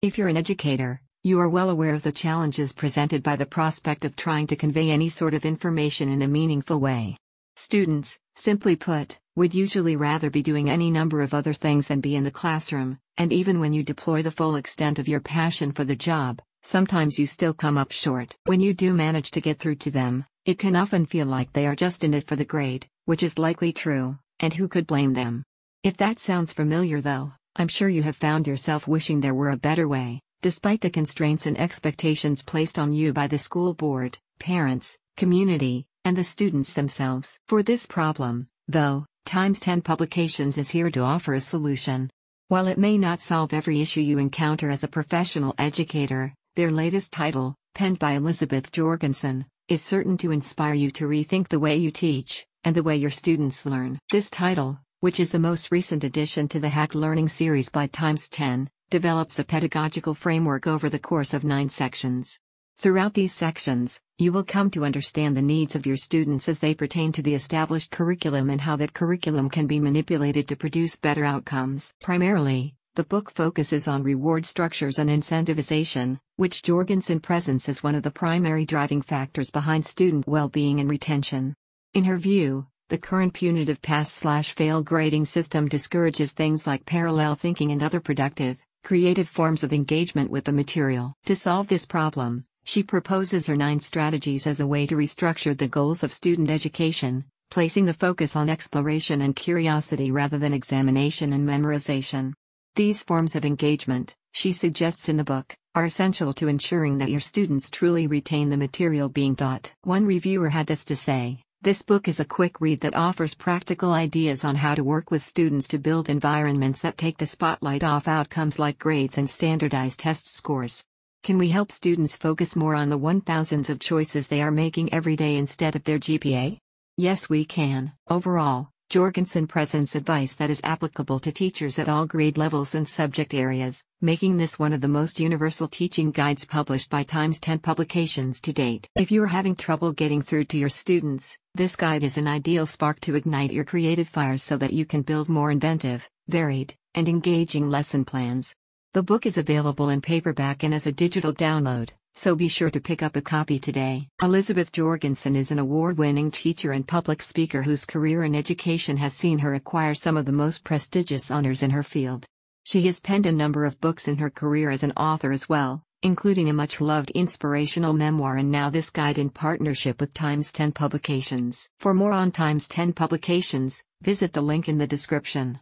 If 0.00 0.16
you're 0.16 0.28
an 0.28 0.36
educator, 0.36 1.00
you 1.24 1.40
are 1.40 1.48
well 1.48 1.70
aware 1.70 1.92
of 1.92 2.04
the 2.04 2.12
challenges 2.12 2.72
presented 2.72 3.20
by 3.24 3.34
the 3.34 3.44
prospect 3.44 4.04
of 4.04 4.14
trying 4.14 4.46
to 4.46 4.54
convey 4.54 4.90
any 4.90 5.08
sort 5.08 5.34
of 5.34 5.44
information 5.44 6.08
in 6.08 6.22
a 6.22 6.28
meaningful 6.28 6.78
way. 6.78 7.16
Students, 7.56 8.16
simply 8.36 8.76
put, 8.76 9.18
would 9.34 9.56
usually 9.56 9.96
rather 9.96 10.30
be 10.30 10.40
doing 10.40 10.70
any 10.70 10.92
number 10.92 11.20
of 11.20 11.34
other 11.34 11.52
things 11.52 11.88
than 11.88 12.00
be 12.00 12.14
in 12.14 12.22
the 12.22 12.30
classroom, 12.30 13.00
and 13.16 13.32
even 13.32 13.58
when 13.58 13.72
you 13.72 13.82
deploy 13.82 14.22
the 14.22 14.30
full 14.30 14.54
extent 14.54 15.00
of 15.00 15.08
your 15.08 15.18
passion 15.18 15.72
for 15.72 15.82
the 15.82 15.96
job, 15.96 16.40
sometimes 16.62 17.18
you 17.18 17.26
still 17.26 17.52
come 17.52 17.76
up 17.76 17.90
short. 17.90 18.36
When 18.44 18.60
you 18.60 18.74
do 18.74 18.94
manage 18.94 19.32
to 19.32 19.40
get 19.40 19.58
through 19.58 19.76
to 19.76 19.90
them, 19.90 20.26
it 20.44 20.60
can 20.60 20.76
often 20.76 21.06
feel 21.06 21.26
like 21.26 21.52
they 21.54 21.66
are 21.66 21.74
just 21.74 22.04
in 22.04 22.14
it 22.14 22.24
for 22.24 22.36
the 22.36 22.44
grade, 22.44 22.86
which 23.06 23.24
is 23.24 23.36
likely 23.36 23.72
true, 23.72 24.16
and 24.38 24.54
who 24.54 24.68
could 24.68 24.86
blame 24.86 25.14
them? 25.14 25.42
If 25.82 25.96
that 25.96 26.20
sounds 26.20 26.52
familiar 26.52 27.00
though, 27.00 27.32
I'm 27.60 27.66
sure 27.66 27.88
you 27.88 28.04
have 28.04 28.14
found 28.14 28.46
yourself 28.46 28.86
wishing 28.86 29.20
there 29.20 29.34
were 29.34 29.50
a 29.50 29.56
better 29.56 29.88
way, 29.88 30.20
despite 30.42 30.80
the 30.80 30.90
constraints 30.90 31.44
and 31.44 31.58
expectations 31.58 32.40
placed 32.40 32.78
on 32.78 32.92
you 32.92 33.12
by 33.12 33.26
the 33.26 33.36
school 33.36 33.74
board, 33.74 34.16
parents, 34.38 34.96
community, 35.16 35.84
and 36.04 36.16
the 36.16 36.22
students 36.22 36.72
themselves. 36.72 37.36
For 37.48 37.64
this 37.64 37.84
problem, 37.84 38.46
though, 38.68 39.06
Times 39.26 39.58
10 39.58 39.82
Publications 39.82 40.56
is 40.56 40.70
here 40.70 40.88
to 40.92 41.00
offer 41.00 41.34
a 41.34 41.40
solution. 41.40 42.10
While 42.46 42.68
it 42.68 42.78
may 42.78 42.96
not 42.96 43.20
solve 43.20 43.52
every 43.52 43.80
issue 43.80 44.02
you 44.02 44.18
encounter 44.18 44.70
as 44.70 44.84
a 44.84 44.88
professional 44.88 45.56
educator, 45.58 46.32
their 46.54 46.70
latest 46.70 47.12
title, 47.12 47.56
penned 47.74 47.98
by 47.98 48.12
Elizabeth 48.12 48.70
Jorgensen, 48.70 49.46
is 49.66 49.82
certain 49.82 50.16
to 50.18 50.30
inspire 50.30 50.74
you 50.74 50.92
to 50.92 51.08
rethink 51.08 51.48
the 51.48 51.58
way 51.58 51.76
you 51.76 51.90
teach 51.90 52.46
and 52.62 52.76
the 52.76 52.84
way 52.84 52.96
your 52.96 53.10
students 53.10 53.66
learn. 53.66 53.98
This 54.12 54.30
title, 54.30 54.78
which 55.00 55.20
is 55.20 55.30
the 55.30 55.38
most 55.38 55.70
recent 55.70 56.02
addition 56.02 56.48
to 56.48 56.58
the 56.58 56.70
Hack 56.70 56.92
Learning 56.92 57.28
series 57.28 57.68
by 57.68 57.86
Times 57.86 58.28
10, 58.28 58.68
develops 58.90 59.38
a 59.38 59.44
pedagogical 59.44 60.12
framework 60.12 60.66
over 60.66 60.88
the 60.88 60.98
course 60.98 61.32
of 61.32 61.44
nine 61.44 61.68
sections. 61.68 62.36
Throughout 62.76 63.14
these 63.14 63.32
sections, 63.32 64.00
you 64.18 64.32
will 64.32 64.42
come 64.42 64.70
to 64.70 64.84
understand 64.84 65.36
the 65.36 65.42
needs 65.42 65.76
of 65.76 65.86
your 65.86 65.96
students 65.96 66.48
as 66.48 66.58
they 66.58 66.74
pertain 66.74 67.12
to 67.12 67.22
the 67.22 67.34
established 67.34 67.92
curriculum 67.92 68.50
and 68.50 68.60
how 68.60 68.74
that 68.74 68.92
curriculum 68.92 69.48
can 69.50 69.68
be 69.68 69.78
manipulated 69.78 70.48
to 70.48 70.56
produce 70.56 70.96
better 70.96 71.24
outcomes. 71.24 71.94
Primarily, 72.02 72.74
the 72.96 73.04
book 73.04 73.30
focuses 73.30 73.86
on 73.86 74.02
reward 74.02 74.46
structures 74.46 74.98
and 74.98 75.08
incentivization, 75.08 76.18
which 76.34 76.64
Jorgensen 76.64 77.20
presents 77.20 77.68
as 77.68 77.84
one 77.84 77.94
of 77.94 78.02
the 78.02 78.10
primary 78.10 78.64
driving 78.64 79.02
factors 79.02 79.52
behind 79.52 79.86
student 79.86 80.26
well 80.26 80.48
being 80.48 80.80
and 80.80 80.90
retention. 80.90 81.54
In 81.94 82.02
her 82.04 82.18
view, 82.18 82.66
the 82.88 82.96
current 82.96 83.34
punitive 83.34 83.82
pass-slash-fail 83.82 84.82
grading 84.82 85.26
system 85.26 85.68
discourages 85.68 86.32
things 86.32 86.66
like 86.66 86.86
parallel 86.86 87.34
thinking 87.34 87.70
and 87.70 87.82
other 87.82 88.00
productive, 88.00 88.56
creative 88.82 89.28
forms 89.28 89.62
of 89.62 89.74
engagement 89.74 90.30
with 90.30 90.44
the 90.44 90.52
material. 90.52 91.14
To 91.26 91.36
solve 91.36 91.68
this 91.68 91.84
problem, 91.84 92.44
she 92.64 92.82
proposes 92.82 93.46
her 93.46 93.56
nine 93.56 93.80
strategies 93.80 94.46
as 94.46 94.60
a 94.60 94.66
way 94.66 94.86
to 94.86 94.96
restructure 94.96 95.56
the 95.56 95.68
goals 95.68 96.02
of 96.02 96.14
student 96.14 96.48
education, 96.48 97.26
placing 97.50 97.84
the 97.84 97.92
focus 97.92 98.34
on 98.34 98.48
exploration 98.48 99.20
and 99.20 99.36
curiosity 99.36 100.10
rather 100.10 100.38
than 100.38 100.54
examination 100.54 101.34
and 101.34 101.46
memorization. 101.46 102.32
These 102.74 103.02
forms 103.02 103.36
of 103.36 103.44
engagement, 103.44 104.16
she 104.32 104.50
suggests 104.52 105.10
in 105.10 105.18
the 105.18 105.24
book, 105.24 105.54
are 105.74 105.84
essential 105.84 106.32
to 106.34 106.48
ensuring 106.48 106.96
that 106.98 107.10
your 107.10 107.20
students 107.20 107.68
truly 107.68 108.06
retain 108.06 108.48
the 108.48 108.56
material 108.56 109.10
being 109.10 109.36
taught. 109.36 109.74
One 109.82 110.06
reviewer 110.06 110.48
had 110.48 110.66
this 110.66 110.86
to 110.86 110.96
say 110.96 111.42
this 111.60 111.82
book 111.82 112.06
is 112.06 112.20
a 112.20 112.24
quick 112.24 112.60
read 112.60 112.78
that 112.80 112.94
offers 112.94 113.34
practical 113.34 113.92
ideas 113.92 114.44
on 114.44 114.54
how 114.54 114.76
to 114.76 114.84
work 114.84 115.10
with 115.10 115.24
students 115.24 115.66
to 115.66 115.78
build 115.78 116.08
environments 116.08 116.80
that 116.80 116.96
take 116.96 117.18
the 117.18 117.26
spotlight 117.26 117.82
off 117.82 118.06
outcomes 118.06 118.60
like 118.60 118.78
grades 118.78 119.18
and 119.18 119.28
standardized 119.28 119.98
test 119.98 120.32
scores. 120.32 120.84
Can 121.24 121.36
we 121.36 121.48
help 121.48 121.72
students 121.72 122.16
focus 122.16 122.54
more 122.54 122.76
on 122.76 122.90
the 122.90 122.96
one 122.96 123.20
thousands 123.20 123.70
of 123.70 123.80
choices 123.80 124.28
they 124.28 124.40
are 124.40 124.52
making 124.52 124.92
every 124.92 125.16
day 125.16 125.36
instead 125.36 125.74
of 125.74 125.82
their 125.82 125.98
GPA? 125.98 126.58
Yes, 126.96 127.28
we 127.28 127.44
can. 127.44 127.92
Overall, 128.08 128.68
Jorgensen 128.90 129.46
presents 129.46 129.94
advice 129.94 130.34
that 130.36 130.48
is 130.48 130.62
applicable 130.64 131.18
to 131.18 131.30
teachers 131.30 131.78
at 131.78 131.90
all 131.90 132.06
grade 132.06 132.38
levels 132.38 132.74
and 132.74 132.88
subject 132.88 133.34
areas, 133.34 133.84
making 134.00 134.38
this 134.38 134.58
one 134.58 134.72
of 134.72 134.80
the 134.80 134.88
most 134.88 135.20
universal 135.20 135.68
teaching 135.68 136.10
guides 136.10 136.46
published 136.46 136.88
by 136.88 137.02
Times 137.02 137.38
10 137.38 137.58
publications 137.58 138.40
to 138.40 138.50
date. 138.50 138.88
If 138.96 139.10
you 139.10 139.22
are 139.22 139.26
having 139.26 139.56
trouble 139.56 139.92
getting 139.92 140.22
through 140.22 140.44
to 140.44 140.56
your 140.56 140.70
students, 140.70 141.36
this 141.54 141.76
guide 141.76 142.02
is 142.02 142.16
an 142.16 142.26
ideal 142.26 142.64
spark 142.64 142.98
to 143.00 143.14
ignite 143.14 143.52
your 143.52 143.66
creative 143.66 144.08
fires 144.08 144.42
so 144.42 144.56
that 144.56 144.72
you 144.72 144.86
can 144.86 145.02
build 145.02 145.28
more 145.28 145.50
inventive, 145.50 146.08
varied, 146.26 146.74
and 146.94 147.10
engaging 147.10 147.68
lesson 147.68 148.06
plans. 148.06 148.54
The 148.94 149.02
book 149.02 149.26
is 149.26 149.36
available 149.36 149.90
in 149.90 150.00
paperback 150.00 150.62
and 150.62 150.72
as 150.72 150.86
a 150.86 150.92
digital 150.92 151.34
download 151.34 151.90
so 152.18 152.34
be 152.34 152.48
sure 152.48 152.68
to 152.68 152.80
pick 152.80 153.00
up 153.00 153.14
a 153.14 153.22
copy 153.22 153.60
today. 153.60 154.08
Elizabeth 154.20 154.72
Jorgensen 154.72 155.36
is 155.36 155.52
an 155.52 155.60
award 155.60 155.98
winning 155.98 156.32
teacher 156.32 156.72
and 156.72 156.86
public 156.86 157.22
speaker 157.22 157.62
whose 157.62 157.86
career 157.86 158.24
in 158.24 158.34
education 158.34 158.96
has 158.96 159.14
seen 159.14 159.38
her 159.38 159.54
acquire 159.54 159.94
some 159.94 160.16
of 160.16 160.26
the 160.26 160.32
most 160.32 160.64
prestigious 160.64 161.30
honors 161.30 161.62
in 161.62 161.70
her 161.70 161.84
field. 161.84 162.26
She 162.64 162.82
has 162.86 162.98
penned 162.98 163.26
a 163.26 163.30
number 163.30 163.64
of 163.64 163.80
books 163.80 164.08
in 164.08 164.18
her 164.18 164.30
career 164.30 164.68
as 164.70 164.82
an 164.82 164.92
author 164.96 165.30
as 165.30 165.48
well, 165.48 165.84
including 166.02 166.48
a 166.48 166.52
much 166.52 166.80
loved 166.80 167.12
inspirational 167.12 167.92
memoir 167.92 168.36
and 168.36 168.50
now 168.50 168.68
this 168.68 168.90
guide 168.90 169.18
in 169.18 169.30
partnership 169.30 170.00
with 170.00 170.12
Times 170.12 170.50
10 170.50 170.72
Publications. 170.72 171.70
For 171.78 171.94
more 171.94 172.12
on 172.12 172.32
Times 172.32 172.66
10 172.66 172.94
Publications, 172.94 173.80
visit 174.02 174.32
the 174.32 174.42
link 174.42 174.68
in 174.68 174.78
the 174.78 174.88
description. 174.88 175.60